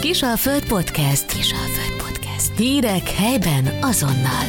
Kisalföld 0.00 0.64
Podcast. 0.64 1.26
Kisalföld 1.26 2.02
Podcast. 2.02 2.56
Hírek 2.56 3.08
helyben 3.08 3.66
azonnal. 3.80 4.44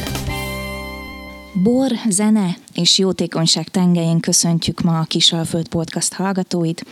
Bor, 1.62 1.90
zene 2.08 2.56
és 2.74 2.98
jótékonyság 2.98 3.68
tengelyén 3.68 4.20
köszöntjük 4.20 4.80
ma 4.80 4.98
a 4.98 5.04
Kisalföld 5.04 5.68
Podcast 5.68 6.12
hallgatóit. 6.12 6.84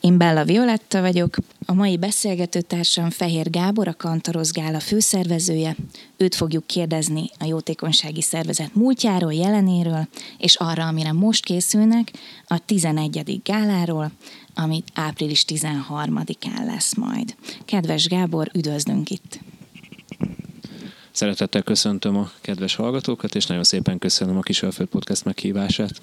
Én 0.00 0.18
Bella 0.18 0.44
Violetta 0.44 1.00
vagyok, 1.00 1.36
a 1.66 1.74
mai 1.74 1.98
beszélgetőtársam 1.98 3.10
Fehér 3.10 3.50
Gábor, 3.50 3.88
a 3.88 3.94
Kantarosz 3.94 4.52
Gála 4.52 4.80
főszervezője. 4.80 5.76
Őt 6.16 6.34
fogjuk 6.34 6.66
kérdezni 6.66 7.30
a 7.38 7.44
jótékonysági 7.44 8.22
szervezet 8.22 8.74
múltjáról, 8.74 9.32
jelenéről, 9.32 10.08
és 10.38 10.56
arra, 10.56 10.86
amire 10.86 11.12
most 11.12 11.44
készülnek, 11.44 12.12
a 12.46 12.58
11. 12.64 13.40
gáláról, 13.44 14.10
amit 14.58 14.90
április 14.94 15.44
13-án 15.48 16.64
lesz 16.66 16.94
majd. 16.94 17.34
Kedves 17.64 18.06
Gábor, 18.06 18.50
üdvözlünk 18.54 19.10
itt! 19.10 19.38
Szeretettel 21.10 21.62
köszöntöm 21.62 22.16
a 22.16 22.30
kedves 22.40 22.74
hallgatókat, 22.74 23.34
és 23.34 23.46
nagyon 23.46 23.64
szépen 23.64 23.98
köszönöm 23.98 24.36
a 24.36 24.40
Kisalföld 24.40 24.88
Podcast 24.88 25.24
meghívását. 25.24 26.00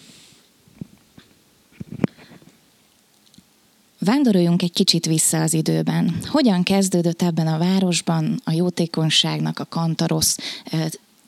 Vándoroljunk 4.00 4.62
egy 4.62 4.74
kicsit 4.74 5.06
vissza 5.06 5.42
az 5.42 5.54
időben. 5.54 6.16
Hogyan 6.26 6.64
kezdődött 6.64 7.22
ebben 7.22 7.48
a 7.48 7.58
városban 7.58 8.42
a 8.44 8.52
jótékonyságnak 8.52 9.60
a 9.60 9.66
Kantarosz 9.66 10.38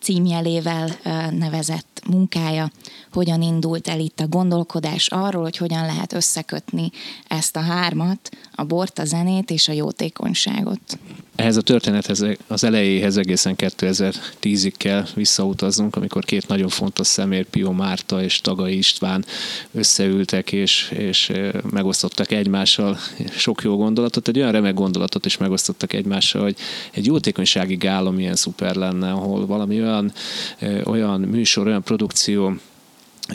címjelével 0.08 0.90
nevezett 1.32 2.02
munkája, 2.10 2.72
hogyan 3.12 3.42
indult 3.42 3.88
el 3.88 4.00
itt 4.00 4.20
a 4.20 4.28
gondolkodás 4.28 5.08
arról, 5.08 5.44
hogy 5.44 5.58
hogyan 5.58 5.86
lehet 5.86 6.14
összekötni 6.14 6.92
ezt 7.28 7.56
a 7.56 7.60
hármat, 7.60 8.30
a 8.56 8.64
bort, 8.64 9.00
a 9.00 9.06
zenét 9.06 9.52
és 9.52 9.68
a 9.68 9.74
jótékonyságot. 9.74 11.00
Ehhez 11.38 11.58
a 11.58 11.62
történethez 11.62 12.26
az 12.48 12.64
elejéhez 12.64 13.18
egészen 13.18 13.56
2010-ig 13.58 14.74
kell 14.78 15.06
visszautaznunk, 15.16 15.96
amikor 15.96 16.26
két 16.26 16.48
nagyon 16.48 16.70
fontos 16.70 17.08
szemér, 17.08 17.46
Pio 17.46 17.72
Márta 17.72 18.24
és 18.24 18.42
Tagai 18.42 18.78
István 18.78 19.26
összeültek 19.72 20.52
és, 20.52 20.92
és 20.98 21.32
megosztottak 21.70 22.32
egymással. 22.32 22.98
Sok 23.32 23.62
jó 23.62 23.78
gondolatot, 23.78 24.28
egy 24.28 24.38
olyan 24.38 24.52
remek 24.52 24.74
gondolatot 24.74 25.26
is 25.26 25.38
megosztottak 25.38 25.94
egymással, 25.94 26.42
hogy 26.42 26.56
egy 26.92 27.06
jótékonysági 27.06 27.76
gála 27.76 28.12
milyen 28.12 28.36
szuper 28.36 28.76
lenne, 28.76 29.12
ahol 29.12 29.46
valami 29.46 29.82
olyan, 29.82 30.14
olyan 30.84 31.22
műsor, 31.22 31.68
olyan 31.68 31.84
produkció, 31.84 32.58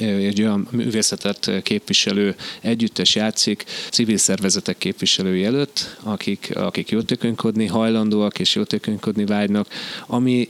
egy 0.00 0.40
olyan 0.40 0.68
művészetet 0.70 1.50
képviselő 1.62 2.34
együttes 2.60 3.14
játszik 3.14 3.64
civil 3.90 4.16
szervezetek 4.16 4.78
képviselői 4.78 5.44
előtt, 5.44 5.96
akik, 6.02 6.50
akik 6.56 6.90
jótékonykodni 6.90 7.66
hajlandóak 7.66 8.38
és 8.38 8.54
jótékonykodni 8.54 9.24
vágynak, 9.24 9.68
ami 10.06 10.48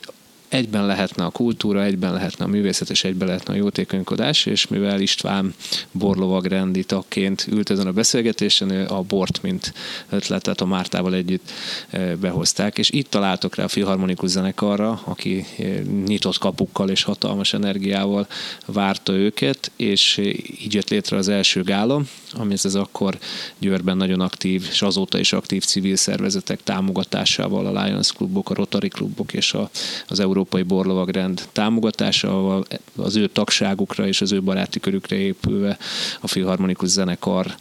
egyben 0.52 0.86
lehetne 0.86 1.24
a 1.24 1.30
kultúra, 1.30 1.82
egyben 1.82 2.12
lehetne 2.12 2.44
a 2.44 2.48
művészet, 2.48 2.90
és 2.90 3.04
egyben 3.04 3.28
lehetne 3.28 3.54
a 3.54 3.56
jótékonykodás, 3.56 4.46
és 4.46 4.66
mivel 4.66 5.00
István 5.00 5.54
borlovag 5.92 6.44
rendi 6.44 6.84
tagként 6.84 7.46
ült 7.50 7.70
ezen 7.70 7.86
a 7.86 7.92
beszélgetésen, 7.92 8.70
a 8.86 9.02
bort, 9.02 9.42
mint 9.42 9.72
ötletet 10.10 10.60
a 10.60 10.66
Mártával 10.66 11.14
együtt 11.14 11.50
e, 11.90 12.16
behozták, 12.16 12.78
és 12.78 12.90
itt 12.90 13.10
találtok 13.10 13.54
rá 13.54 13.64
a 13.64 13.68
filharmonikus 13.68 14.30
zenekarra, 14.30 15.00
aki 15.04 15.44
e, 15.58 15.64
nyitott 16.06 16.38
kapukkal 16.38 16.90
és 16.90 17.02
hatalmas 17.02 17.54
energiával 17.54 18.26
várta 18.66 19.12
őket, 19.12 19.70
és 19.76 20.16
így 20.62 20.74
jött 20.74 20.90
létre 20.90 21.16
az 21.16 21.28
első 21.28 21.62
gála, 21.62 22.02
ami 22.32 22.54
ez 22.62 22.74
akkor 22.74 23.18
Győrben 23.58 23.96
nagyon 23.96 24.20
aktív, 24.20 24.66
és 24.70 24.82
azóta 24.82 25.18
is 25.18 25.32
aktív 25.32 25.64
civil 25.64 25.96
szervezetek 25.96 26.62
támogatásával, 26.62 27.66
a 27.66 27.84
Lions 27.84 28.12
klubok, 28.12 28.50
a 28.50 28.54
Rotary 28.54 28.88
klubok 28.88 29.32
és 29.32 29.52
a, 29.52 29.70
az 30.08 30.20
Európai 30.42 30.62
Borlovagrend 30.62 31.48
támogatásával, 31.52 32.64
az 32.96 33.16
ő 33.16 33.26
tagságukra 33.26 34.06
és 34.06 34.20
az 34.20 34.32
ő 34.32 34.42
baráti 34.42 34.80
körükre 34.80 35.16
épülve 35.16 35.78
a 36.20 36.26
Filharmonikus 36.26 36.88
Zenekar 36.88 37.54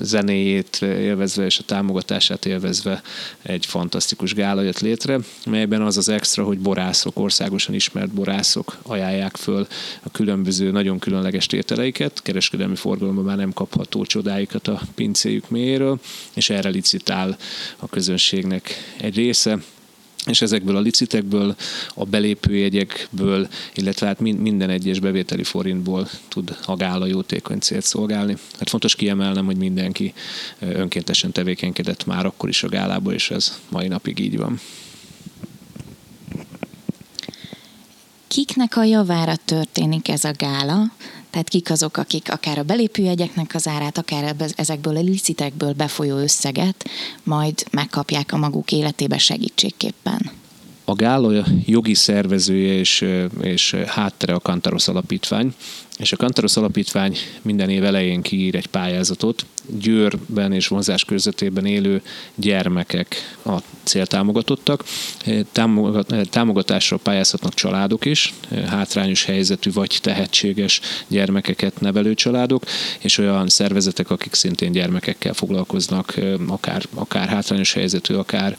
zenéjét 0.00 0.78
élvezve 0.82 1.44
és 1.44 1.58
a 1.58 1.62
támogatását 1.62 2.46
élvezve 2.46 3.02
egy 3.42 3.66
fantasztikus 3.66 4.34
gála 4.34 4.62
jött 4.62 4.78
létre, 4.78 5.18
melyben 5.46 5.82
az 5.82 5.96
az 5.96 6.08
extra, 6.08 6.44
hogy 6.44 6.58
borászok, 6.58 7.18
országosan 7.18 7.74
ismert 7.74 8.10
borászok 8.10 8.78
ajánlják 8.82 9.36
föl 9.36 9.66
a 10.02 10.10
különböző, 10.10 10.70
nagyon 10.70 10.98
különleges 10.98 11.46
tételeiket, 11.46 12.22
kereskedelmi 12.22 12.76
forgalomban 12.76 13.24
már 13.24 13.36
nem 13.36 13.52
kapható 13.52 14.04
csodáikat 14.04 14.68
a 14.68 14.80
pincéjük 14.94 15.50
mélyéről, 15.50 16.00
és 16.34 16.50
erre 16.50 16.68
licitál 16.68 17.36
a 17.76 17.88
közönségnek 17.88 18.74
egy 19.00 19.16
része, 19.16 19.58
és 20.28 20.42
ezekből 20.42 20.76
a 20.76 20.80
licitekből, 20.80 21.56
a 21.94 22.04
belépőjegyekből, 22.04 23.48
illetve 23.74 24.06
hát 24.06 24.20
minden 24.20 24.70
egyes 24.70 25.00
bevételi 25.00 25.42
forintból 25.42 26.08
tud 26.28 26.56
a 26.64 26.76
gála 26.76 27.06
jótékony 27.06 27.58
célt 27.58 27.84
szolgálni. 27.84 28.36
Hát 28.58 28.68
fontos 28.68 28.94
kiemelnem, 28.94 29.44
hogy 29.44 29.56
mindenki 29.56 30.12
önkéntesen 30.58 31.32
tevékenykedett 31.32 32.06
már 32.06 32.26
akkor 32.26 32.48
is 32.48 32.62
a 32.62 32.68
gálába, 32.68 33.12
és 33.12 33.30
ez 33.30 33.60
mai 33.68 33.88
napig 33.88 34.18
így 34.18 34.36
van. 34.36 34.60
Kiknek 38.28 38.76
a 38.76 38.84
javára 38.84 39.36
történik 39.36 40.08
ez 40.08 40.24
a 40.24 40.32
gála? 40.36 40.92
Tehát 41.30 41.48
kik 41.48 41.70
azok, 41.70 41.96
akik 41.96 42.30
akár 42.32 42.58
a 42.58 42.62
belépőjegyeknek 42.62 43.54
az 43.54 43.66
árát, 43.66 43.98
akár 43.98 44.34
ezekből 44.56 44.96
a 44.96 45.00
licitekből 45.00 45.72
befolyó 45.72 46.16
összeget 46.16 46.88
majd 47.22 47.64
megkapják 47.70 48.32
a 48.32 48.36
maguk 48.36 48.72
életébe 48.72 49.18
segítségképpen? 49.18 50.37
A 50.88 50.94
Gála 50.94 51.44
jogi 51.66 51.94
szervezője 51.94 52.72
és, 52.72 53.04
és 53.40 53.74
háttere 53.86 54.32
a 54.34 54.38
Kantarosz 54.38 54.88
Alapítvány, 54.88 55.54
és 55.98 56.12
a 56.12 56.16
Kantarosz 56.16 56.56
Alapítvány 56.56 57.16
minden 57.42 57.70
év 57.70 57.84
elején 57.84 58.22
kiír 58.22 58.54
egy 58.54 58.66
pályázatot, 58.66 59.46
Győrben 59.80 60.52
és 60.52 60.68
vonzás 60.68 61.04
körzetében 61.04 61.66
élő 61.66 62.02
gyermekek 62.34 63.36
a 63.44 63.56
céltámogatottak. 63.82 64.84
Támogatásra 66.30 66.96
pályázhatnak 66.96 67.54
családok 67.54 68.04
is, 68.04 68.34
hátrányos 68.66 69.24
helyzetű 69.24 69.72
vagy 69.72 69.98
tehetséges 70.02 70.80
gyermekeket 71.08 71.80
nevelő 71.80 72.14
családok, 72.14 72.64
és 72.98 73.18
olyan 73.18 73.48
szervezetek, 73.48 74.10
akik 74.10 74.34
szintén 74.34 74.72
gyermekekkel 74.72 75.32
foglalkoznak, 75.32 76.14
akár, 76.46 76.84
akár 76.94 77.28
hátrányos 77.28 77.72
helyzetű, 77.72 78.14
akár 78.14 78.56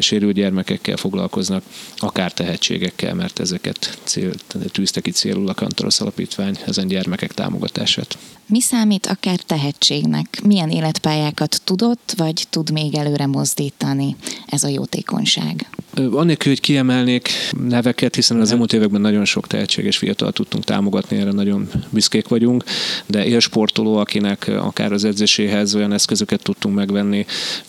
sérült 0.00 0.34
gyermekekkel 0.34 0.96
foglalkoznak, 0.96 1.62
akár 1.96 2.32
tehetségekkel, 2.32 3.14
mert 3.14 3.38
ezeket 3.38 3.98
cél, 4.04 4.32
tűzte 4.72 5.00
ki 5.00 5.10
célul 5.10 5.48
a 5.48 5.54
Kantarosz 5.54 6.00
Alapítvány 6.00 6.58
ezen 6.66 6.88
gyermekek 6.88 7.32
támogatását. 7.32 8.18
Mi 8.46 8.60
számít 8.60 9.06
akár 9.06 9.38
tehetségnek? 9.38 10.40
Milyen 10.42 10.70
életpályákat 10.70 11.60
tudott, 11.64 12.14
vagy 12.16 12.46
tud 12.50 12.70
még 12.70 12.94
előre 12.94 13.26
mozdítani 13.26 14.16
ez 14.46 14.64
a 14.64 14.68
jótékonyság? 14.68 15.66
Annélkül, 15.96 16.52
hogy 16.52 16.60
kiemelnék 16.60 17.28
neveket, 17.68 18.14
hiszen 18.14 18.40
az 18.40 18.50
elmúlt 18.50 18.72
években 18.72 19.00
nagyon 19.00 19.24
sok 19.24 19.46
tehetséges 19.46 19.96
fiatal 19.96 20.32
tudtunk 20.32 20.64
támogatni, 20.64 21.16
erre 21.16 21.32
nagyon 21.32 21.68
büszkék 21.90 22.28
vagyunk, 22.28 22.64
de 23.06 23.26
élsportoló, 23.26 23.96
akinek 23.96 24.48
akár 24.48 24.92
az 24.92 25.04
edzéséhez 25.04 25.74
olyan 25.74 25.92
eszközöket 25.92 26.42
tudtunk 26.42 26.74
megvenni, 26.74 27.26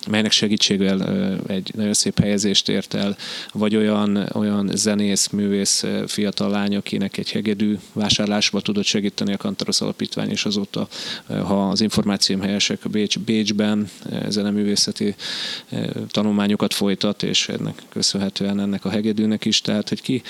melynek 0.10 0.32
segítségével 0.32 1.40
egy 1.48 1.72
nagyon 1.76 1.94
szép 1.94 2.20
helyezést 2.20 2.70
ért 2.70 2.94
el, 2.94 3.18
vagy 3.54 3.76
olyan, 3.76 4.30
olyan 4.34 4.70
zenész, 4.74 5.28
művész 5.28 5.86
fiatal 6.08 6.50
lány, 6.50 6.76
akinek 6.76 7.18
egy 7.18 7.32
hegedű 7.32 7.78
vásárlásba 7.94 8.62
tudott 8.62 8.86
segíteni 8.86 9.34
a 9.34 9.38
Kantarosz 9.38 9.82
Alapítvány, 9.82 10.30
és 10.30 10.46
azóta, 10.46 10.88
ha 11.28 11.70
az 11.70 11.82
információm 11.82 12.42
helyesek, 12.42 12.90
Bécs, 12.90 13.20
Bécsben 13.20 13.90
zeneművészeti 14.28 15.16
tanulmányokat 16.08 16.74
folytat, 16.74 17.24
és 17.24 17.50
ennek 17.50 17.82
köszönhetően 17.90 18.16
köszönhetően 18.18 18.60
ennek 18.60 18.86
a 18.86 18.90
hegedűnek 18.90 19.46
is, 19.46 19.62
tehát 19.62 19.90
hogy 19.90 20.02
ki, 20.02 20.22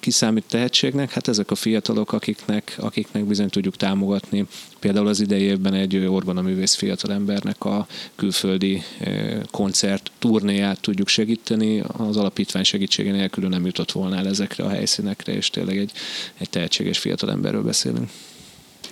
ki 0.00 0.10
számít 0.10 0.44
tehetségnek, 0.48 1.10
hát 1.10 1.28
ezek 1.28 1.50
a 1.50 1.54
fiatalok, 1.54 2.12
akiknek, 2.12 2.76
akiknek 2.78 3.24
bizony 3.24 3.48
tudjuk 3.48 3.76
támogatni. 3.76 4.46
Például 4.78 5.06
az 5.06 5.20
idei 5.20 5.42
évben 5.42 5.74
egy 5.74 5.96
Orban 5.96 6.36
a 6.36 6.42
művész 6.42 6.74
fiatalembernek 6.74 7.64
a 7.64 7.86
külföldi 8.14 8.82
eh, 8.98 9.40
koncert 9.50 10.10
turnéját 10.18 10.80
tudjuk 10.80 11.08
segíteni, 11.08 11.80
az 11.80 12.16
alapítvány 12.16 12.64
segítsége 12.64 13.12
nélkül 13.12 13.48
nem 13.48 13.66
jutott 13.66 13.92
volna 13.92 14.16
el 14.16 14.26
ezekre 14.26 14.64
a 14.64 14.68
helyszínekre, 14.68 15.32
és 15.32 15.50
tényleg 15.50 15.76
egy, 15.76 15.92
egy 16.38 16.50
tehetséges 16.50 16.98
fiatalemberről 16.98 17.62
beszélünk. 17.62 18.10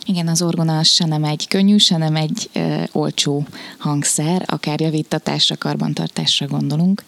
Igen, 0.04 0.28
az 0.28 0.42
orgona 0.42 0.82
se 0.82 1.06
nem 1.06 1.24
egy 1.24 1.48
könnyű, 1.48 1.76
se 1.76 1.96
nem 1.96 2.16
egy 2.16 2.50
ö, 2.52 2.82
olcsó 2.92 3.46
hangszer, 3.78 4.42
akár 4.46 4.80
javítatásra, 4.80 5.56
karbantartásra 5.56 6.46
gondolunk. 6.46 7.02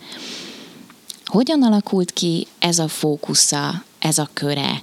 Hogyan 1.28 1.62
alakult 1.62 2.10
ki 2.10 2.46
ez 2.58 2.78
a 2.78 2.88
fókusza, 2.88 3.84
ez 3.98 4.18
a 4.18 4.28
köre 4.32 4.82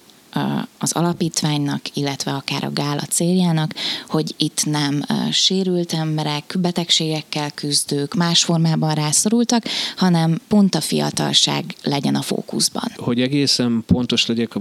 az 0.77 0.91
alapítványnak, 0.91 1.81
illetve 1.93 2.31
akár 2.31 2.63
a 2.63 2.71
gála 2.73 3.01
céljának, 3.01 3.73
hogy 4.07 4.33
itt 4.37 4.65
nem 4.65 5.05
sérült 5.31 5.93
emberek, 5.93 6.55
betegségekkel 6.59 7.51
küzdők, 7.51 8.13
más 8.13 8.43
formában 8.43 8.93
rászorultak, 8.93 9.63
hanem 9.95 10.39
pont 10.47 10.75
a 10.75 10.81
fiatalság 10.81 11.75
legyen 11.83 12.15
a 12.15 12.21
fókuszban. 12.21 12.91
Hogy 12.95 13.21
egészen 13.21 13.83
pontos 13.85 14.25
legyek, 14.25 14.53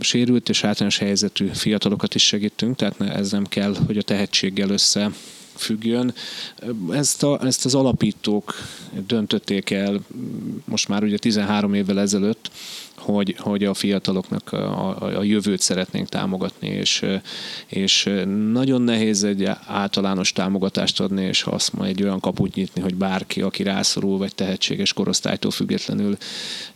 sérült 0.00 0.48
és 0.48 0.64
általános 0.64 0.98
helyzetű 0.98 1.46
fiatalokat 1.52 2.14
is 2.14 2.26
segítünk, 2.26 2.76
tehát 2.76 3.00
ez 3.00 3.30
nem 3.30 3.44
kell, 3.44 3.76
hogy 3.86 3.98
a 3.98 4.02
tehetséggel 4.02 4.70
össze 4.70 5.10
függjön. 5.56 6.14
Ezt, 6.90 7.22
a, 7.22 7.44
ezt 7.44 7.64
az 7.64 7.74
alapítók 7.74 8.54
döntötték 9.06 9.70
el 9.70 10.00
most 10.64 10.88
már 10.88 11.02
ugye 11.02 11.18
13 11.18 11.74
évvel 11.74 12.00
ezelőtt, 12.00 12.50
hogy, 13.06 13.36
hogy 13.38 13.64
a 13.64 13.74
fiataloknak 13.74 14.52
a, 14.52 14.88
a, 15.02 15.18
a 15.18 15.22
jövőt 15.22 15.60
szeretnénk 15.60 16.08
támogatni, 16.08 16.68
és, 16.68 17.04
és 17.66 18.10
nagyon 18.52 18.82
nehéz 18.82 19.24
egy 19.24 19.50
általános 19.66 20.32
támogatást 20.32 21.00
adni, 21.00 21.24
és 21.24 21.42
azt 21.42 21.72
ma 21.72 21.84
egy 21.84 22.02
olyan 22.02 22.20
kaput 22.20 22.54
nyitni, 22.54 22.80
hogy 22.80 22.94
bárki, 22.94 23.42
aki 23.42 23.62
rászorul, 23.62 24.18
vagy 24.18 24.34
tehetséges 24.34 24.92
korosztálytól 24.92 25.50
függetlenül 25.50 26.16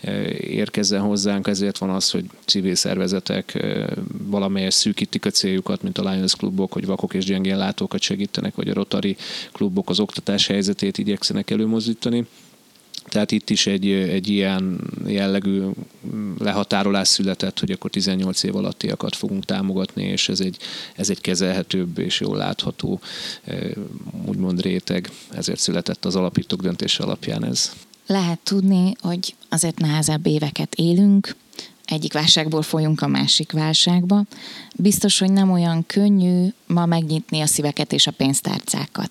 e, 0.00 0.30
érkezzen 0.30 1.00
hozzánk, 1.00 1.46
ezért 1.46 1.78
van 1.78 1.90
az, 1.90 2.10
hogy 2.10 2.24
civil 2.44 2.74
szervezetek 2.74 3.54
e, 3.54 3.88
valamelyes 4.22 4.74
szűkítik 4.74 5.26
a 5.26 5.30
céljukat, 5.30 5.82
mint 5.82 5.98
a 5.98 6.10
Lions 6.10 6.34
klubok, 6.34 6.72
hogy 6.72 6.86
vakok 6.86 7.14
és 7.14 7.24
gyengén 7.24 7.56
látókat 7.56 8.00
segítenek, 8.00 8.54
vagy 8.54 8.68
a 8.68 8.74
Rotary 8.74 9.16
klubok 9.52 9.90
az 9.90 10.00
oktatás 10.00 10.46
helyzetét 10.46 10.98
igyekszenek 10.98 11.50
előmozdítani. 11.50 12.26
Tehát 13.04 13.30
itt 13.30 13.50
is 13.50 13.66
egy, 13.66 13.90
egy 13.90 14.28
ilyen 14.28 14.80
jellegű 15.06 15.62
lehatárolás 16.38 17.08
született, 17.08 17.58
hogy 17.58 17.70
akkor 17.70 17.90
18 17.90 18.42
év 18.42 18.56
alattiakat 18.56 19.16
fogunk 19.16 19.44
támogatni, 19.44 20.02
és 20.02 20.28
ez 20.28 20.40
egy, 20.40 20.56
ez 20.96 21.10
egy 21.10 21.20
kezelhetőbb 21.20 21.98
és 21.98 22.20
jól 22.20 22.36
látható 22.36 23.00
úgymond 24.26 24.60
réteg, 24.60 25.10
ezért 25.30 25.60
született 25.60 26.04
az 26.04 26.16
alapítók 26.16 26.60
döntése 26.62 27.02
alapján 27.02 27.44
ez. 27.44 27.72
Lehet 28.06 28.38
tudni, 28.38 28.92
hogy 29.00 29.34
azért 29.48 29.78
nehezebb 29.78 30.26
éveket 30.26 30.74
élünk, 30.74 31.34
egyik 31.90 32.12
válságból 32.12 32.62
folyunk 32.62 33.00
a 33.00 33.06
másik 33.06 33.52
válságba. 33.52 34.22
Biztos, 34.74 35.18
hogy 35.18 35.32
nem 35.32 35.50
olyan 35.50 35.86
könnyű 35.86 36.48
ma 36.66 36.86
megnyitni 36.86 37.40
a 37.40 37.46
szíveket 37.46 37.92
és 37.92 38.06
a 38.06 38.10
pénztárcákat. 38.10 39.10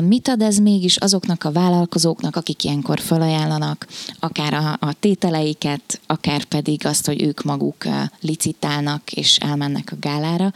Mit 0.00 0.28
ad 0.28 0.42
ez 0.42 0.58
mégis 0.58 0.96
azoknak 0.96 1.44
a 1.44 1.52
vállalkozóknak, 1.52 2.36
akik 2.36 2.64
ilyenkor 2.64 3.00
felajánlanak, 3.00 3.86
akár 4.20 4.54
a, 4.54 4.76
a 4.80 4.92
tételeiket, 5.00 6.00
akár 6.06 6.44
pedig 6.44 6.86
azt, 6.86 7.06
hogy 7.06 7.22
ők 7.22 7.42
maguk 7.42 7.84
licitálnak 8.20 9.12
és 9.12 9.36
elmennek 9.36 9.92
a 9.92 9.96
gálára. 10.00 10.52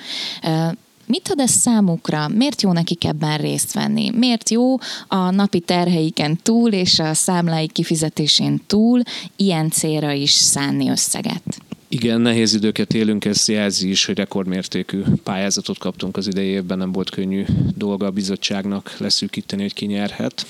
Mit 1.07 1.29
ad 1.29 1.39
ez 1.39 1.51
számukra? 1.51 2.29
Miért 2.29 2.63
jó 2.63 2.73
nekik 2.73 3.05
ebben 3.05 3.39
részt 3.39 3.73
venni? 3.73 4.11
Miért 4.11 4.51
jó 4.51 4.77
a 5.09 5.31
napi 5.31 5.61
terheiken 5.61 6.39
túl 6.43 6.73
és 6.73 6.99
a 6.99 7.15
számlái 7.15 7.67
kifizetésén 7.67 8.61
túl 8.67 9.03
ilyen 9.37 9.71
célra 9.71 10.13
is 10.13 10.31
szánni 10.31 10.89
összeget? 10.89 11.61
Igen, 11.89 12.21
nehéz 12.21 12.55
időket 12.55 12.95
élünk, 12.95 13.25
ez 13.25 13.49
jelzi 13.49 13.89
is, 13.89 14.05
hogy 14.05 14.17
rekordmértékű 14.17 15.03
pályázatot 15.23 15.79
kaptunk 15.79 16.17
az 16.17 16.27
idei 16.27 16.47
évben, 16.47 16.79
nem 16.79 16.93
volt 16.93 17.11
könnyű 17.11 17.45
dolga 17.77 18.07
a 18.07 18.11
bizottságnak 18.11 18.97
leszűkíteni, 18.99 19.63
hogy 19.63 19.75
ki 19.75 19.87
nyerhet. 19.87 20.47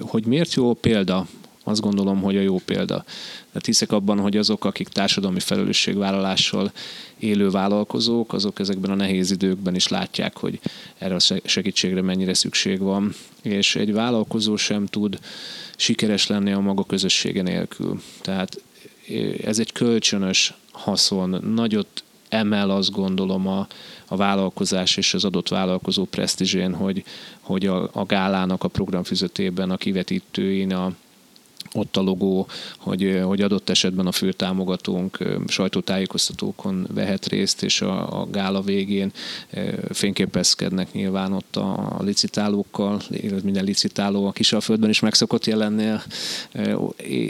Hogy 0.00 0.26
miért 0.26 0.54
jó 0.54 0.74
példa 0.74 1.26
azt 1.64 1.80
gondolom, 1.80 2.22
hogy 2.22 2.36
a 2.36 2.40
jó 2.40 2.58
példa. 2.64 3.04
Tehát 3.46 3.66
hiszek 3.66 3.92
abban, 3.92 4.18
hogy 4.18 4.36
azok, 4.36 4.64
akik 4.64 4.88
társadalmi 4.88 5.40
felelősségvállalással 5.40 6.72
élő 7.18 7.50
vállalkozók, 7.50 8.32
azok 8.32 8.58
ezekben 8.58 8.90
a 8.90 8.94
nehéz 8.94 9.30
időkben 9.30 9.74
is 9.74 9.88
látják, 9.88 10.36
hogy 10.36 10.60
erre 10.98 11.14
a 11.14 11.40
segítségre 11.44 12.02
mennyire 12.02 12.34
szükség 12.34 12.78
van. 12.78 13.14
És 13.42 13.76
egy 13.76 13.92
vállalkozó 13.92 14.56
sem 14.56 14.86
tud 14.86 15.18
sikeres 15.76 16.26
lenni 16.26 16.52
a 16.52 16.60
maga 16.60 16.84
közössége 16.84 17.42
nélkül. 17.42 18.02
Tehát 18.20 18.62
ez 19.44 19.58
egy 19.58 19.72
kölcsönös 19.72 20.54
haszon, 20.72 21.44
nagyot 21.54 22.04
emel 22.28 22.70
azt 22.70 22.90
gondolom 22.90 23.46
a, 23.46 23.66
a 24.06 24.16
vállalkozás 24.16 24.96
és 24.96 25.14
az 25.14 25.24
adott 25.24 25.48
vállalkozó 25.48 26.04
presztízsén, 26.04 26.74
hogy, 26.74 27.04
hogy 27.40 27.66
a, 27.66 27.90
a 27.92 28.04
gálának 28.04 28.64
a 28.64 28.68
programfüzetében, 28.68 29.70
a 29.70 29.76
kivetítőin, 29.76 30.72
a, 30.72 30.92
ott 31.74 31.96
a 31.96 32.00
logó, 32.00 32.46
hogy, 32.78 33.20
hogy 33.24 33.40
adott 33.40 33.70
esetben 33.70 34.06
a 34.06 34.12
fő 34.12 34.32
támogatónk 34.32 35.18
sajtótájékoztatókon 35.46 36.86
vehet 36.94 37.26
részt, 37.26 37.62
és 37.62 37.80
a, 37.80 38.20
a 38.20 38.26
gála 38.30 38.60
végén 38.60 39.12
fényképezkednek 39.90 40.92
nyilván 40.92 41.32
ott 41.32 41.56
a 41.56 42.00
licitálókkal, 42.02 43.00
minden 43.42 43.64
licitáló 43.64 44.26
a 44.26 44.32
Kisalföldben 44.32 44.90
is 44.90 45.00
meg 45.00 45.14
szokott 45.14 45.44
jelenni. 45.44 45.90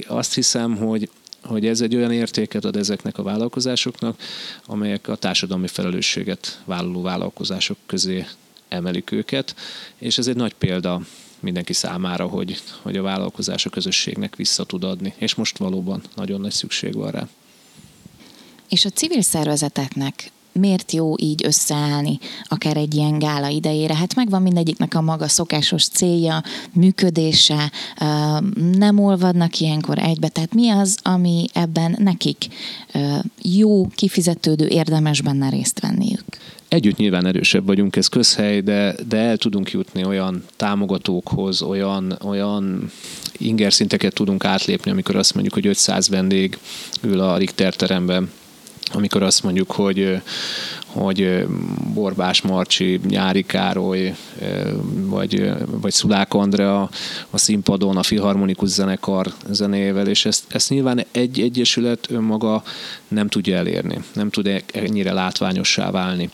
Azt 0.07 0.35
hiszem, 0.35 0.77
hogy 0.77 1.11
hogy 1.43 1.67
ez 1.67 1.81
egy 1.81 1.97
olyan 1.97 2.13
értéket 2.13 2.65
ad 2.65 2.77
ezeknek 2.77 3.19
a 3.19 3.23
vállalkozásoknak, 3.23 4.21
amelyek 4.67 5.09
a 5.09 5.17
társadalmi 5.17 5.67
felelősséget 5.67 6.63
vállaló 6.65 7.03
vállalkozások 7.03 7.77
közé 7.87 8.27
emelik 8.69 9.11
őket, 9.11 9.55
és 9.99 10.19
ez 10.19 10.27
egy 10.27 10.37
nagy 10.37 10.55
példa 10.55 11.01
mindenki 11.45 11.73
számára, 11.73 12.27
hogy, 12.27 12.63
hogy 12.83 12.97
a 12.97 13.03
vállalkozás 13.03 13.67
a 13.67 13.71
közösségnek 13.71 14.37
vissza 14.37 14.65
tud 14.65 14.85
adni. 14.85 15.15
És 15.17 15.35
most 15.35 15.59
valóban 15.59 16.03
nagyon 16.15 16.41
nagy 16.41 16.53
szükség 16.53 16.95
van 16.95 17.11
rá. 17.11 17.29
És 18.69 18.85
a 18.85 18.91
civil 18.91 19.23
szervezeteknek 19.23 20.33
miért 20.55 20.93
jó 20.93 21.15
így 21.19 21.47
összeállni, 21.47 22.19
akár 22.45 22.77
egy 22.77 22.95
ilyen 22.95 23.19
gála 23.19 23.49
idejére? 23.49 23.97
Hát 23.97 24.15
megvan 24.15 24.43
mindegyiknek 24.43 24.95
a 24.95 25.01
maga 25.01 25.29
szokásos 25.29 25.89
célja, 25.89 26.43
működése, 26.73 27.73
nem 28.73 28.99
olvadnak 28.99 29.61
ilyenkor 29.61 29.99
egybe. 29.99 30.29
Tehát 30.29 30.55
mi 30.55 30.71
az, 30.71 30.99
ami 31.03 31.47
ebben 31.53 31.97
nekik 31.99 32.47
jó, 33.43 33.87
kifizetődő, 33.87 34.67
érdemes 34.69 35.21
benne 35.21 35.49
részt 35.49 35.81
venniük? 35.81 36.25
Együtt 36.75 36.97
nyilván 36.97 37.27
erősebb 37.27 37.67
vagyunk, 37.67 37.97
ez 37.97 38.07
közhely, 38.07 38.61
de, 38.61 38.95
de 39.09 39.17
el 39.17 39.37
tudunk 39.37 39.71
jutni 39.71 40.05
olyan 40.05 40.45
támogatókhoz, 40.57 41.63
olyan, 41.63 42.19
olyan 42.23 42.91
ingerszinteket 43.39 44.15
tudunk 44.15 44.45
átlépni, 44.45 44.91
amikor 44.91 45.17
azt 45.17 45.35
mondjuk, 45.35 45.55
hogy 45.55 45.67
500 45.67 46.09
vendég 46.09 46.59
ül 47.03 47.21
a 47.21 47.37
Richter 47.37 47.75
teremben, 47.75 48.31
amikor 48.93 49.23
azt 49.23 49.43
mondjuk, 49.43 49.71
hogy, 49.71 50.21
hogy 50.95 51.47
Borbás 51.95 52.43
Marcsi, 52.43 53.01
Nyári 53.09 53.43
Károly, 53.43 54.15
vagy, 54.85 55.53
vagy 55.67 55.93
Szulák 55.93 56.35
Andrea 56.35 56.91
a 57.31 57.39
színpadon 57.39 57.97
a 57.97 58.03
Filharmonikus 58.03 58.69
zenekar 58.69 59.33
zenével, 59.51 60.07
és 60.07 60.25
ezt, 60.25 60.45
ezt 60.49 60.71
nyilván 60.71 61.05
egy 61.11 61.41
egyesület 61.41 62.11
önmaga 62.11 62.63
nem 63.09 63.29
tudja 63.29 63.57
elérni, 63.57 63.99
nem 64.13 64.31
tud 64.31 64.65
ennyire 64.73 65.13
látványossá 65.13 65.91
válni 65.91 66.31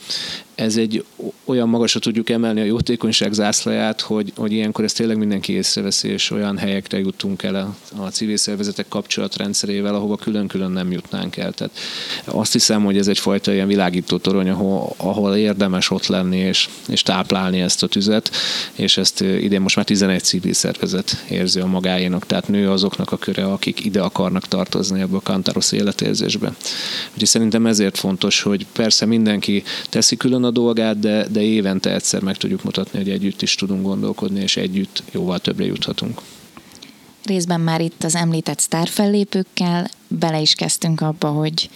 ez 0.61 0.77
egy 0.77 1.05
olyan 1.45 1.69
magasra 1.69 2.01
tudjuk 2.01 2.31
emelni 2.31 2.61
a 2.61 2.65
jótékonyság 2.65 3.33
zászlaját, 3.33 4.01
hogy, 4.01 4.33
hogy 4.37 4.53
ilyenkor 4.53 4.85
ezt 4.85 4.97
tényleg 4.97 5.19
mindenki 5.19 5.53
észreveszi, 5.53 6.09
és 6.09 6.31
olyan 6.31 6.59
helyekre 6.59 6.99
jutunk 6.99 7.43
el 7.43 7.55
a, 7.55 7.75
a 8.03 8.09
civil 8.09 8.37
szervezetek 8.37 8.89
kapcsolatrendszerével, 8.89 9.95
ahova 9.95 10.17
külön-külön 10.17 10.71
nem 10.71 10.93
jutnánk 10.93 11.37
el. 11.37 11.53
Tehát 11.53 11.79
azt 12.25 12.53
hiszem, 12.53 12.85
hogy 12.85 12.97
ez 12.99 13.09
egyfajta 13.09 13.53
ilyen 13.53 13.67
világító 13.67 14.17
torony, 14.17 14.49
ahol, 14.49 14.95
ahol 14.97 15.37
érdemes 15.37 15.91
ott 15.91 16.07
lenni 16.07 16.37
és, 16.37 16.69
és 16.89 17.03
táplálni 17.03 17.61
ezt 17.61 17.83
a 17.83 17.87
tüzet, 17.87 18.31
és 18.75 18.97
ezt 18.97 19.21
idén 19.21 19.61
most 19.61 19.77
már 19.77 19.85
11 19.85 20.23
civil 20.23 20.53
szervezet 20.53 21.25
érzi 21.29 21.61
a 21.61 21.67
magáénak, 21.67 22.27
tehát 22.27 22.49
nő 22.49 22.71
azoknak 22.71 23.13
a 23.13 23.17
köre, 23.17 23.45
akik 23.45 23.85
ide 23.85 24.01
akarnak 24.01 24.49
tartozni 24.49 25.01
ebbe 25.01 25.17
a 25.17 25.21
kantarosz 25.21 25.73
életérzésbe. 25.73 26.55
Úgyhogy 27.13 27.29
szerintem 27.29 27.67
ezért 27.67 27.99
fontos, 27.99 28.43
hogy 28.43 28.67
persze 28.73 29.07
mindenki 29.07 29.63
teszi 29.89 30.17
külön 30.17 30.49
a 30.51 30.53
dolgát, 30.53 30.99
de, 30.99 31.27
de 31.29 31.41
évente 31.41 31.95
egyszer 31.95 32.23
meg 32.23 32.37
tudjuk 32.37 32.63
mutatni, 32.63 32.99
hogy 32.99 33.11
együtt 33.11 33.43
is 33.43 33.55
tudunk 33.55 33.83
gondolkodni, 33.83 34.41
és 34.41 34.57
együtt 34.57 35.03
jóval 35.13 35.39
többre 35.39 35.65
juthatunk. 35.65 36.21
Részben 37.25 37.61
már 37.61 37.81
itt 37.81 38.05
az 38.05 38.15
említett 38.15 38.59
sztárfellépőkkel 38.59 39.91
bele 40.09 40.41
is 40.41 40.55
kezdtünk 40.55 41.01
abba, 41.01 41.29
hogy 41.29 41.71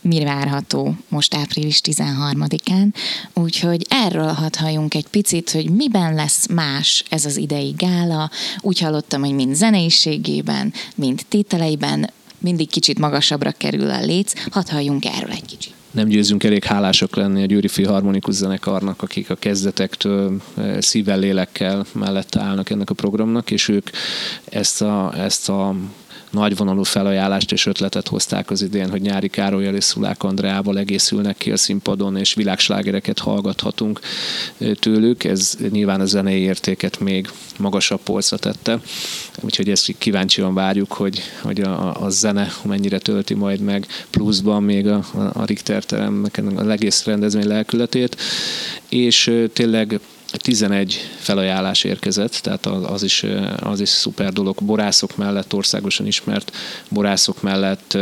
mi 0.00 0.24
várható 0.24 0.94
most 1.08 1.34
április 1.34 1.80
13-án, 1.84 2.94
úgyhogy 3.34 3.86
erről 3.88 4.32
hadd 4.32 4.58
halljunk 4.58 4.94
egy 4.94 5.06
picit, 5.06 5.50
hogy 5.50 5.70
miben 5.70 6.14
lesz 6.14 6.46
más 6.48 7.04
ez 7.10 7.24
az 7.24 7.36
idei 7.36 7.74
gála. 7.76 8.30
Úgy 8.60 8.78
hallottam, 8.78 9.20
hogy 9.20 9.34
mind 9.34 9.54
zeneiségében, 9.54 10.72
mind 10.94 11.22
tételeiben 11.28 12.10
mindig 12.38 12.68
kicsit 12.70 12.98
magasabbra 12.98 13.50
kerül 13.50 13.90
a 13.90 14.00
léc. 14.00 14.32
Hadd 14.50 14.70
halljunk 14.70 15.04
erről 15.04 15.30
egy 15.30 15.44
kicsit 15.44 15.77
nem 15.90 16.08
győzünk 16.08 16.44
elég 16.44 16.64
hálásak 16.64 17.16
lenni 17.16 17.42
a 17.42 17.46
Győri 17.46 17.68
Filharmonikus 17.68 18.34
zenekarnak, 18.34 19.02
akik 19.02 19.30
a 19.30 19.34
kezdetektől 19.34 20.42
eh, 20.56 20.80
szívvel, 20.80 21.18
lélekkel 21.18 21.84
mellette 21.92 22.40
állnak 22.40 22.70
ennek 22.70 22.90
a 22.90 22.94
programnak, 22.94 23.50
és 23.50 23.68
ők 23.68 23.90
ezt 24.44 24.82
a, 24.82 25.12
ezt 25.16 25.48
a 25.48 25.74
nagyvonalú 26.30 26.82
felajánlást 26.82 27.52
és 27.52 27.66
ötletet 27.66 28.08
hozták 28.08 28.50
az 28.50 28.62
idén, 28.62 28.90
hogy 28.90 29.00
Nyári 29.00 29.28
Károlyal 29.28 29.74
és 29.74 29.84
Szulák 29.84 30.22
Andreával 30.22 30.78
egészülnek 30.78 31.36
ki 31.36 31.52
a 31.52 31.56
színpadon, 31.56 32.16
és 32.16 32.34
világslágereket 32.34 33.18
hallgathatunk 33.18 34.00
tőlük. 34.74 35.24
Ez 35.24 35.56
nyilván 35.70 36.00
a 36.00 36.06
zenei 36.06 36.40
értéket 36.40 37.00
még 37.00 37.28
magasabb 37.58 38.00
polcra 38.00 38.36
tette. 38.36 38.80
Úgyhogy 39.40 39.70
ezt 39.70 39.94
kíváncsian 39.98 40.54
várjuk, 40.54 40.92
hogy, 40.92 41.20
hogy 41.42 41.60
a, 41.60 42.02
a 42.04 42.10
zene 42.10 42.52
mennyire 42.62 42.98
tölti 42.98 43.34
majd 43.34 43.60
meg 43.60 43.86
pluszban 44.10 44.62
még 44.62 44.86
a, 44.86 45.04
a 45.32 45.44
Richter 45.44 45.84
teremnek 45.84 46.40
a 46.56 46.70
egész 46.70 47.04
rendezvény 47.04 47.46
lelkületét. 47.46 48.16
És 48.88 49.32
tényleg 49.52 50.00
11 50.36 51.10
felajánlás 51.18 51.84
érkezett, 51.84 52.32
tehát 52.32 52.66
az 52.66 53.02
is, 53.02 53.24
az 53.60 53.80
is 53.80 53.88
szuper 53.88 54.32
dolog. 54.32 54.56
Borászok 54.62 55.16
mellett, 55.16 55.54
országosan 55.54 56.06
ismert 56.06 56.56
borászok 56.88 57.42
mellett, 57.42 57.98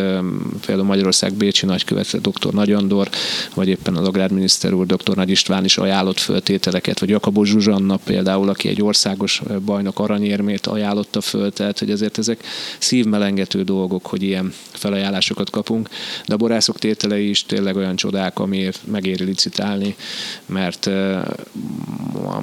például 0.67 0.87
Magyarország 0.87 1.33
Bécsi 1.33 1.67
nagykövet 1.67 2.21
dr. 2.21 2.53
Nagyandor, 2.53 3.09
vagy 3.55 3.69
éppen 3.69 3.97
az 3.97 4.09
agrárminiszter 4.09 4.73
úr 4.73 4.87
dr. 4.87 5.17
Nagy 5.17 5.31
István 5.31 5.65
is 5.65 5.79
ajánlott 5.79 6.19
föltételeket, 6.19 7.01
vagy 7.01 7.09
Jakabos 7.09 7.49
Zsuzsanna 7.49 7.97
például, 7.97 8.49
aki 8.49 8.69
egy 8.69 8.83
országos 8.83 9.43
bajnok 9.65 9.99
aranyérmét 9.99 10.67
ajánlotta 10.67 11.21
föl, 11.21 11.53
tehát 11.53 11.79
hogy 11.79 11.91
ezért 11.91 12.19
ezek 12.19 12.45
szívmelengető 12.79 13.63
dolgok, 13.63 14.07
hogy 14.07 14.23
ilyen 14.23 14.53
felajánlásokat 14.73 15.51
kapunk, 15.51 15.89
de 16.27 16.35
a 16.35 16.37
borászok 16.37 16.79
tételei 16.79 17.29
is 17.29 17.45
tényleg 17.45 17.77
olyan 17.77 17.97
csodák, 17.97 18.39
amiért 18.39 18.81
megéri 18.87 19.25
licitálni, 19.25 19.97
mert 20.47 20.91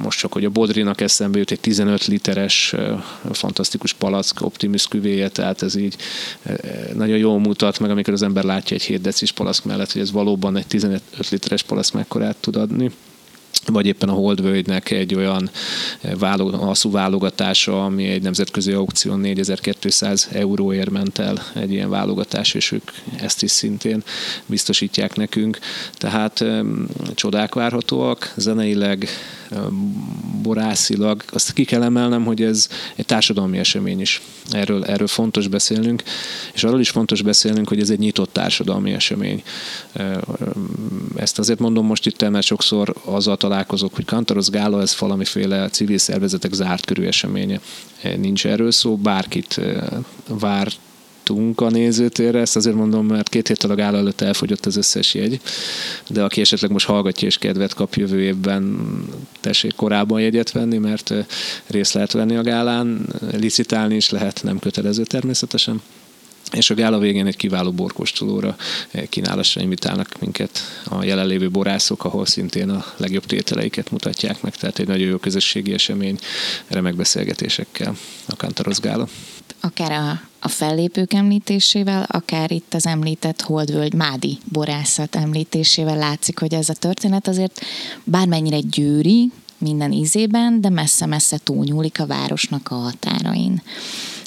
most 0.02 0.18
csak, 0.18 0.32
hogy 0.32 0.44
a 0.44 0.50
Bodrinak 0.50 1.00
eszembe 1.00 1.38
jut 1.38 1.50
egy 1.50 1.60
15 1.60 2.06
literes 2.06 2.74
fantasztikus 3.32 3.92
palack 3.92 4.40
Optimus 4.40 4.88
küvéje, 4.88 5.28
tehát 5.28 5.62
ez 5.62 5.74
így 5.74 5.96
nagyon 6.94 7.18
jól 7.18 7.38
mutat 7.38 7.78
meg, 7.78 7.90
amikor 7.90 8.12
az 8.12 8.22
ember 8.22 8.44
látja 8.44 8.76
egy 8.76 8.82
7 8.82 9.00
decis 9.00 9.32
palack 9.32 9.64
mellett, 9.64 9.92
hogy 9.92 10.02
ez 10.02 10.12
valóban 10.12 10.56
egy 10.56 10.66
15 10.66 11.02
literes 11.30 11.62
palack 11.62 11.92
mekkorát 11.92 12.36
tud 12.36 12.56
adni 12.56 12.90
vagy 13.66 13.86
éppen 13.86 14.08
a 14.08 14.12
Holdvölgynek 14.12 14.90
egy 14.90 15.14
olyan 15.14 15.50
asszú 16.52 16.90
válogatása, 16.90 17.84
ami 17.84 18.04
egy 18.04 18.22
nemzetközi 18.22 18.72
aukción 18.72 19.20
4200 19.20 20.28
euróért 20.32 20.90
ment 20.90 21.18
el 21.18 21.42
egy 21.54 21.72
ilyen 21.72 21.90
válogatás, 21.90 22.54
és 22.54 22.72
ők 22.72 22.90
ezt 23.20 23.42
is 23.42 23.50
szintén 23.50 24.02
biztosítják 24.46 25.16
nekünk. 25.16 25.58
Tehát 25.98 26.44
csodák 27.14 27.54
várhatóak, 27.54 28.32
zeneileg, 28.36 29.08
borászilag. 30.42 31.24
Azt 31.32 31.52
ki 31.52 31.64
kell 31.64 31.82
emelnem, 31.82 32.24
hogy 32.24 32.42
ez 32.42 32.68
egy 32.94 33.06
társadalmi 33.06 33.58
esemény 33.58 34.00
is. 34.00 34.22
Erről, 34.50 34.84
erről 34.84 35.06
fontos 35.06 35.48
beszélnünk, 35.48 36.02
és 36.54 36.64
arról 36.64 36.80
is 36.80 36.90
fontos 36.90 37.22
beszélnünk, 37.22 37.68
hogy 37.68 37.80
ez 37.80 37.90
egy 37.90 37.98
nyitott 37.98 38.32
társadalmi 38.32 38.92
esemény. 38.92 39.42
Ezt 41.16 41.38
azért 41.38 41.58
mondom 41.58 41.86
most 41.86 42.06
itt, 42.06 42.30
mert 42.30 42.46
sokszor 42.46 42.94
azzal 43.04 43.36
találkozok, 43.36 43.94
hogy 43.94 44.04
Kantaros 44.04 44.48
Gála, 44.48 44.80
ez 44.80 44.98
valamiféle 44.98 45.68
civil 45.68 45.98
szervezetek 45.98 46.52
zárt 46.52 46.84
körű 46.84 47.04
eseménye. 47.04 47.60
Nincs 48.16 48.46
erről 48.46 48.70
szó, 48.70 48.96
bárkit 48.96 49.60
vár 50.28 50.68
jutottunk 51.28 51.60
a 51.60 51.70
nézőtérre, 51.70 52.40
ezt 52.40 52.56
azért 52.56 52.76
mondom, 52.76 53.06
mert 53.06 53.28
két 53.28 53.48
héttel 53.48 53.70
a 53.70 53.74
gála 53.74 53.96
előtt 53.96 54.20
elfogyott 54.20 54.66
az 54.66 54.76
összes 54.76 55.14
jegy, 55.14 55.40
de 56.08 56.22
aki 56.22 56.40
esetleg 56.40 56.70
most 56.70 56.86
hallgatja 56.86 57.28
és 57.28 57.38
kedvet 57.38 57.74
kap 57.74 57.94
jövő 57.94 58.22
évben, 58.22 58.86
tessék 59.40 59.74
korábban 59.74 60.20
jegyet 60.20 60.52
venni, 60.52 60.78
mert 60.78 61.14
részt 61.66 61.92
lehet 61.92 62.12
venni 62.12 62.36
a 62.36 62.42
gálán, 62.42 63.06
licitálni 63.32 63.94
is 63.94 64.10
lehet, 64.10 64.42
nem 64.42 64.58
kötelező 64.58 65.02
természetesen. 65.02 65.82
És 66.52 66.70
a 66.70 66.74
gála 66.74 66.98
végén 66.98 67.26
egy 67.26 67.36
kiváló 67.36 67.72
borkostolóra 67.72 68.56
kínálásra 69.08 69.60
invitálnak 69.60 70.20
minket 70.20 70.60
a 70.84 71.04
jelenlévő 71.04 71.50
borászok, 71.50 72.04
ahol 72.04 72.26
szintén 72.26 72.70
a 72.70 72.84
legjobb 72.96 73.26
tételeiket 73.26 73.90
mutatják 73.90 74.42
meg, 74.42 74.56
tehát 74.56 74.78
egy 74.78 74.86
nagyon 74.86 75.08
jó 75.08 75.16
közösségi 75.16 75.72
esemény, 75.72 76.18
remek 76.66 76.94
beszélgetésekkel 76.94 77.96
a 78.26 78.36
Kantaros 78.36 78.78
Gála 78.78 79.08
akár 79.64 79.92
a, 79.92 80.20
a 80.38 80.48
fellépők 80.48 81.12
említésével, 81.12 82.06
akár 82.08 82.50
itt 82.50 82.74
az 82.74 82.86
említett 82.86 83.40
Holdvölgy 83.40 83.94
Mádi 83.94 84.38
borászat 84.52 85.16
említésével 85.16 85.96
látszik, 85.96 86.38
hogy 86.38 86.54
ez 86.54 86.68
a 86.68 86.74
történet 86.74 87.28
azért 87.28 87.60
bármennyire 88.04 88.60
győri 88.60 89.30
minden 89.58 89.92
ízében, 89.92 90.60
de 90.60 90.68
messze-messze 90.68 91.38
túlnyúlik 91.44 92.00
a 92.00 92.06
városnak 92.06 92.70
a 92.70 92.74
határain. 92.74 93.62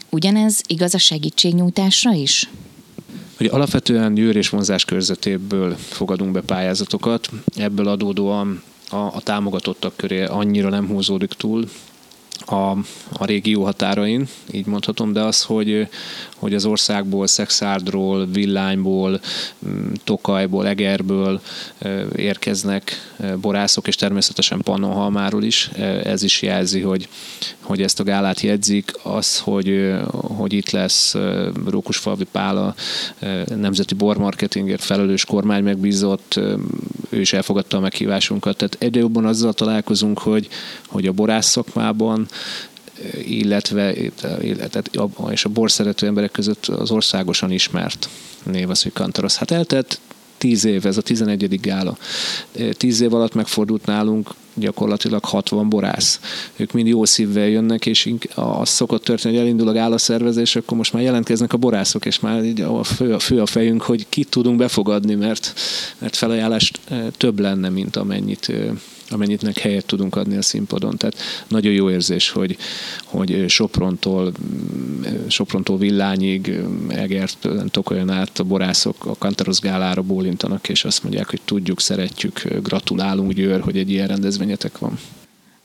Ugyanez 0.09 0.61
igaz 0.67 0.93
a 0.93 0.97
segítségnyújtásra 0.97 2.13
is? 2.13 2.49
Hogy 3.37 3.47
alapvetően 3.47 4.13
győr 4.13 4.35
és 4.35 4.49
vonzás 4.49 4.85
körzetéből 4.85 5.75
fogadunk 5.77 6.31
be 6.31 6.41
pályázatokat, 6.41 7.29
ebből 7.55 7.87
adódóan 7.87 8.63
a, 8.89 8.95
a 8.95 9.21
támogatottak 9.23 9.95
köré 9.95 10.23
annyira 10.23 10.69
nem 10.69 10.87
húzódik 10.87 11.29
túl, 11.29 11.67
a, 12.45 12.71
a 13.11 13.25
régió 13.25 13.63
határain, 13.63 14.27
így 14.51 14.65
mondhatom, 14.65 15.13
de 15.13 15.21
az, 15.21 15.43
hogy, 15.43 15.87
hogy 16.35 16.53
az 16.53 16.65
országból, 16.65 17.27
Szexárdról, 17.27 18.25
Villányból, 18.25 19.21
mm, 19.67 19.91
Tokajból, 20.03 20.67
Egerből 20.67 21.41
érkeznek 22.15 23.13
borászok, 23.41 23.87
és 23.87 23.95
természetesen 23.95 24.61
Pannonhalmáról 24.61 25.43
is. 25.43 25.69
Ez 26.03 26.23
is 26.23 26.41
jelzi, 26.41 26.81
hogy, 26.81 27.07
hogy 27.61 27.81
ezt 27.81 27.99
a 27.99 28.03
gálát 28.03 28.41
jegyzik. 28.41 28.91
Az, 29.03 29.39
hogy, 29.39 29.93
hogy 30.11 30.53
itt 30.53 30.69
lesz 30.69 31.15
Rókusfalvi 31.67 32.25
Pál 32.31 32.57
a 32.57 32.75
Nemzeti 33.55 33.93
Bormarketingért 33.93 34.83
felelős 34.83 35.25
kormány 35.25 35.63
megbízott, 35.63 36.39
ő 37.09 37.19
is 37.19 37.33
elfogadta 37.33 37.77
a 37.77 37.79
meghívásunkat. 37.79 38.57
Tehát 38.57 38.75
egyre 38.79 38.99
jobban 38.99 39.25
azzal 39.25 39.53
találkozunk, 39.53 40.19
hogy, 40.19 40.47
hogy 40.87 41.07
a 41.07 41.11
borász 41.11 41.49
szakmában 41.49 42.27
illetve, 43.23 43.93
illetve 44.41 44.81
és 45.29 45.45
a 45.45 45.49
bor 45.49 45.71
szerető 45.71 46.07
emberek 46.07 46.31
között 46.31 46.65
az 46.65 46.91
országosan 46.91 47.51
ismert 47.51 48.09
név 48.43 48.69
az, 48.69 48.83
hogy 48.83 48.93
Kantaros. 48.93 49.35
Hát 49.35 49.51
eltelt 49.51 49.99
tíz 50.37 50.65
év, 50.65 50.85
ez 50.85 50.97
a 50.97 51.01
11. 51.01 51.59
gála. 51.59 51.97
Tíz 52.71 53.01
év 53.01 53.13
alatt 53.13 53.33
megfordult 53.33 53.85
nálunk 53.85 54.29
gyakorlatilag 54.53 55.25
60 55.25 55.69
borász. 55.69 56.19
Ők 56.55 56.71
mind 56.71 56.87
jó 56.87 57.05
szívvel 57.05 57.47
jönnek, 57.47 57.85
és 57.85 58.13
az 58.35 58.69
szokott 58.69 59.03
történni, 59.03 59.35
hogy 59.35 59.43
elindul 59.43 59.67
a 59.67 59.71
gála 59.71 59.97
szervezés, 59.97 60.55
akkor 60.55 60.77
most 60.77 60.93
már 60.93 61.03
jelentkeznek 61.03 61.53
a 61.53 61.57
borászok, 61.57 62.05
és 62.05 62.19
már 62.19 62.43
így 62.43 62.61
a 62.61 62.83
fő, 62.83 63.13
a 63.13 63.19
fő 63.19 63.41
a 63.41 63.45
fejünk, 63.45 63.81
hogy 63.81 64.05
kit 64.09 64.29
tudunk 64.29 64.57
befogadni, 64.57 65.15
mert, 65.15 65.53
mert 65.97 66.15
felajánlást 66.15 66.79
több 67.17 67.39
lenne, 67.39 67.69
mint 67.69 67.95
amennyit 67.95 68.51
amennyitnek 69.09 69.57
helyet 69.57 69.85
tudunk 69.85 70.15
adni 70.15 70.37
a 70.37 70.41
színpadon. 70.41 70.97
Tehát 70.97 71.17
nagyon 71.47 71.73
jó 71.73 71.89
érzés, 71.89 72.29
hogy, 72.29 72.57
hogy 73.03 73.45
Soprontól, 73.47 74.31
Soprontól 75.27 75.77
Villányig, 75.77 76.59
Egert, 76.87 77.47
Tokolyon 77.71 78.09
át 78.09 78.39
a 78.39 78.43
borászok 78.43 79.05
a 79.05 79.15
Kantaros 79.17 79.59
Gálára 79.59 80.01
bólintanak, 80.01 80.69
és 80.69 80.83
azt 80.83 81.03
mondják, 81.03 81.29
hogy 81.29 81.41
tudjuk, 81.45 81.79
szeretjük, 81.79 82.43
gratulálunk 82.63 83.31
Győr, 83.31 83.61
hogy 83.61 83.77
egy 83.77 83.89
ilyen 83.89 84.07
rendezvényetek 84.07 84.77
van. 84.77 84.99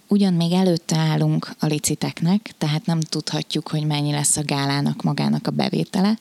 Ugyan 0.08 0.32
még 0.32 0.52
előtte 0.52 0.96
állunk 0.96 1.50
a 1.58 1.66
liciteknek, 1.66 2.50
tehát 2.58 2.86
nem 2.86 3.00
tudhatjuk, 3.00 3.68
hogy 3.68 3.86
mennyi 3.86 4.10
lesz 4.10 4.36
a 4.36 4.42
gálának 4.44 5.02
magának 5.02 5.46
a 5.46 5.50
bevétele, 5.50 6.18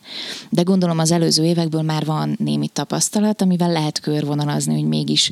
de 0.49 0.61
gondolom 0.61 0.99
az 0.99 1.11
előző 1.11 1.43
évekből 1.43 1.81
már 1.81 2.05
van 2.05 2.35
némi 2.39 2.67
tapasztalat, 2.67 3.41
amivel 3.41 3.71
lehet 3.71 3.99
körvonalazni, 3.99 4.73
hogy 4.73 4.87
mégis 4.87 5.31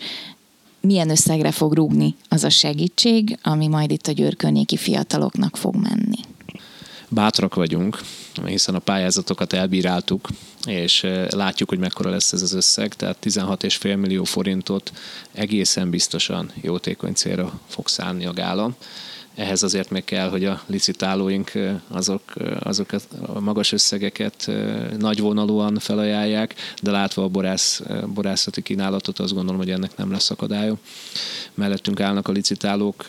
milyen 0.81 1.10
összegre 1.10 1.51
fog 1.51 1.74
rúgni 1.74 2.15
az 2.29 2.43
a 2.43 2.50
segítség, 2.50 3.38
ami 3.43 3.67
majd 3.67 3.91
itt 3.91 4.08
a 4.08 4.12
győrkörnyéki 4.12 4.77
fiataloknak 4.77 5.58
fog 5.58 5.75
menni. 5.75 6.19
Bátrak 7.10 7.56
vagyunk, 7.56 8.00
hiszen 8.46 8.75
a 8.75 8.80
pályázatokat 8.80 9.54
elbíráltuk, 9.54 10.28
és 10.66 11.06
látjuk, 11.30 11.70
hogy 11.70 11.80
mekkora 11.80 12.10
lesz 12.10 12.34
ez 12.34 12.42
az 12.42 12.54
összeg, 12.54 12.94
tehát 12.94 13.18
16,5 13.24 13.98
millió 13.98 14.24
forintot 14.24 14.92
egészen 15.32 15.89
biztosan 15.89 16.51
jótékony 16.62 17.13
célra 17.13 17.60
fog 17.68 17.88
szállni 17.88 18.25
a 18.25 18.34
gála 18.34 18.75
ehhez 19.39 19.63
azért 19.63 19.89
meg 19.89 20.03
kell, 20.03 20.29
hogy 20.29 20.46
a 20.46 20.62
licitálóink 20.65 21.51
azok, 21.88 22.22
azok 22.60 22.89
a 23.19 23.39
magas 23.39 23.72
összegeket 23.72 24.51
nagyvonalúan 24.98 25.77
felajánlják, 25.79 26.55
de 26.81 26.91
látva 26.91 27.24
a 27.24 27.27
borász, 27.27 27.81
borászati 28.13 28.62
kínálatot, 28.62 29.19
azt 29.19 29.34
gondolom, 29.34 29.58
hogy 29.58 29.69
ennek 29.69 29.98
nem 29.98 30.12
lesz 30.12 30.29
akadálya. 30.29 30.77
Mellettünk 31.53 32.00
állnak 32.00 32.27
a 32.27 32.31
licitálók, 32.31 33.05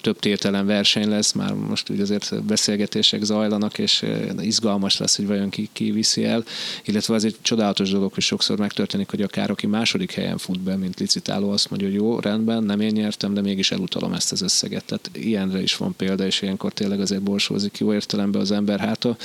több 0.00 0.18
tételen 0.18 0.66
verseny 0.66 1.08
lesz, 1.08 1.32
már 1.32 1.52
most 1.52 1.90
úgy 1.90 2.00
azért 2.00 2.44
beszélgetések 2.44 3.22
zajlanak, 3.22 3.78
és 3.78 4.04
izgalmas 4.40 4.96
lesz, 4.96 5.16
hogy 5.16 5.26
vajon 5.26 5.50
ki, 5.50 5.68
ki 5.72 5.90
viszi 5.90 6.24
el, 6.24 6.44
illetve 6.84 7.14
az 7.14 7.24
egy 7.24 7.36
csodálatos 7.42 7.90
dolog, 7.90 8.12
hogy 8.12 8.22
sokszor 8.22 8.58
megtörténik, 8.58 9.10
hogy 9.10 9.22
akár 9.22 9.50
aki 9.50 9.66
második 9.66 10.12
helyen 10.12 10.38
fut 10.38 10.60
be, 10.60 10.76
mint 10.76 10.98
licitáló, 10.98 11.50
azt 11.50 11.70
mondja, 11.70 11.88
hogy 11.88 11.96
jó, 11.96 12.18
rendben, 12.18 12.62
nem 12.62 12.80
én 12.80 12.92
nyertem, 12.92 13.34
de 13.34 13.40
mégis 13.40 13.70
elutalom 13.70 14.12
ezt 14.12 14.32
az 14.32 14.42
összeget. 14.42 14.84
Tehát 14.84 15.10
ilyenre 15.12 15.59
erre 15.60 15.68
is 15.68 15.76
van 15.76 15.96
példa, 15.96 16.26
és 16.26 16.42
ilyenkor 16.42 16.72
tényleg 16.72 17.00
azért 17.00 17.22
borsózik 17.22 17.78
jó 17.78 17.92
értelemben 17.92 18.40
az 18.40 18.50
ember 18.50 18.80
háta. 18.80 19.16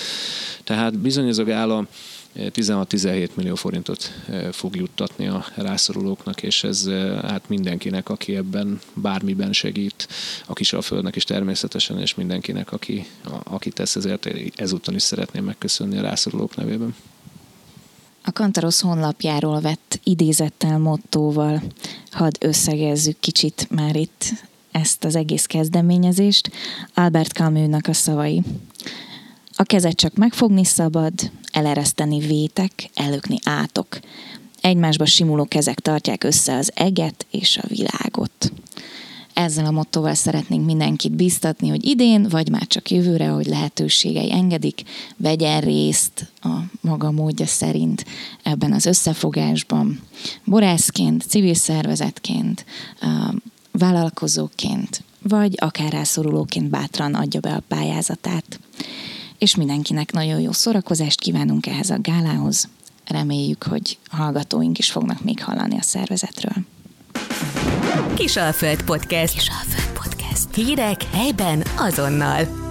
Tehát 0.64 0.98
bizony 0.98 1.28
ez 1.28 1.38
a 1.38 1.44
gála 1.44 1.88
16-17 2.36 3.30
millió 3.34 3.56
forintot 3.56 4.12
fog 4.52 4.76
juttatni 4.76 5.28
a 5.28 5.46
rászorulóknak, 5.56 6.44
és 6.44 6.64
ez 6.64 6.90
hát 7.22 7.50
mindenkinek, 7.50 8.10
aki 8.10 8.36
ebben 8.36 8.80
bármiben 8.94 9.54
segít, 9.54 10.08
a 10.46 10.54
Kisalföldnek 10.54 11.16
is 11.16 11.24
természetesen, 11.24 12.00
és 12.00 12.16
mindenkinek, 12.16 12.72
aki, 12.72 13.06
aki 13.44 13.70
tesz 13.70 13.96
ezért, 13.96 14.30
ezúttal 14.56 14.94
is 14.96 15.02
szeretném 15.02 15.44
megköszönni 15.44 15.98
a 15.98 16.02
rászorulók 16.02 16.56
nevében. 16.56 16.96
A 18.24 18.32
Kantarosz 18.32 18.82
honlapjáról 18.82 19.62
vett 19.62 20.00
idézettel, 20.04 20.78
mottóval 20.78 21.64
hadd 22.12 22.36
összegezzük 22.40 23.20
kicsit 23.20 23.68
már 23.70 23.96
itt 23.96 24.34
ezt 24.76 25.04
az 25.04 25.16
egész 25.16 25.46
kezdeményezést. 25.46 26.52
Albert 26.94 27.32
Camus-nak 27.32 27.88
a 27.88 27.94
szavai. 27.94 28.42
A 29.56 29.64
kezet 29.64 29.96
csak 29.96 30.16
megfogni 30.16 30.66
szabad, 30.66 31.14
elereszteni 31.52 32.20
vétek, 32.20 32.90
elökni 32.94 33.38
átok. 33.44 34.00
Egymásba 34.62 35.06
simuló 35.06 35.46
kezek 35.46 35.80
tartják 35.80 36.24
össze 36.24 36.56
az 36.56 36.72
eget 36.74 37.26
és 37.32 37.58
a 37.58 37.68
világot. 37.68 38.52
Ezzel 39.34 39.66
a 39.66 39.72
mottoval 39.72 40.14
szeretnénk 40.14 40.66
mindenkit 40.66 41.12
biztatni, 41.12 41.70
hogy 41.70 41.86
idén, 41.86 42.28
vagy 42.30 42.50
már 42.50 42.68
csak 42.68 42.92
jövőre, 42.92 43.28
hogy 43.28 43.46
lehetőségei 43.46 44.32
engedik, 44.32 44.82
vegyen 45.18 45.62
részt 45.62 46.32
a 46.42 46.50
maga 46.82 47.12
módja 47.12 47.46
szerint 47.46 48.06
ebben 48.44 48.74
az 48.74 48.86
összefogásban. 48.86 50.00
Borászként, 50.44 51.24
civil 51.24 51.54
szervezetként, 51.54 52.66
vállalkozóként, 53.78 55.04
vagy 55.22 55.54
akár 55.58 55.92
rászorulóként 55.92 56.70
bátran 56.70 57.14
adja 57.14 57.40
be 57.40 57.54
a 57.54 57.64
pályázatát. 57.68 58.60
És 59.38 59.56
mindenkinek 59.56 60.12
nagyon 60.12 60.40
jó 60.40 60.52
szórakozást 60.52 61.20
kívánunk 61.20 61.68
ehhez 61.68 61.90
a 61.90 62.02
gálához. 62.02 62.70
Reméljük, 63.06 63.64
hogy 63.64 63.98
hallgatóink 64.10 64.78
is 64.78 64.92
fognak 64.92 65.24
még 65.24 65.44
hallani 65.44 65.78
a 65.78 65.82
szervezetről. 65.82 66.56
Kisalföld 68.14 68.84
Podcast. 68.84 69.34
Kisalföld 69.34 70.00
Podcast. 70.04 70.56
Hírek 70.56 71.04
helyben 71.04 71.64
azonnal. 71.78 72.65